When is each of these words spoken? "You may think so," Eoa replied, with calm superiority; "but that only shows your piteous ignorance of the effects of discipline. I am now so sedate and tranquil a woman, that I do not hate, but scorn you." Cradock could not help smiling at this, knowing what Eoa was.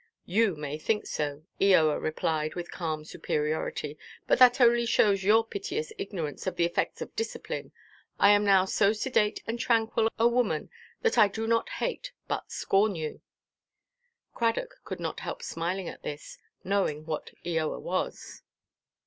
"You 0.25 0.55
may 0.55 0.79
think 0.79 1.05
so," 1.05 1.43
Eoa 1.61 2.01
replied, 2.01 2.55
with 2.55 2.71
calm 2.71 3.05
superiority; 3.05 3.99
"but 4.25 4.39
that 4.39 4.59
only 4.59 4.87
shows 4.87 5.23
your 5.23 5.45
piteous 5.45 5.93
ignorance 5.95 6.47
of 6.47 6.55
the 6.55 6.65
effects 6.65 7.01
of 7.03 7.15
discipline. 7.15 7.71
I 8.17 8.31
am 8.31 8.43
now 8.43 8.65
so 8.65 8.93
sedate 8.93 9.43
and 9.45 9.59
tranquil 9.59 10.09
a 10.17 10.27
woman, 10.27 10.71
that 11.03 11.19
I 11.19 11.27
do 11.27 11.45
not 11.45 11.69
hate, 11.69 12.13
but 12.27 12.51
scorn 12.51 12.95
you." 12.95 13.21
Cradock 14.33 14.77
could 14.83 14.99
not 14.99 15.19
help 15.19 15.43
smiling 15.43 15.87
at 15.87 16.01
this, 16.01 16.39
knowing 16.63 17.05
what 17.05 17.31
Eoa 17.45 17.79
was. 17.79 18.41